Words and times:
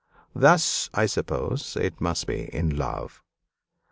Thus, 0.33 0.89
I 0.95 1.05
suppose, 1.05 1.77
it 1.79 2.01
must 2.01 2.25
be 2.25 2.45
in 2.55 2.75
love. 2.75 3.21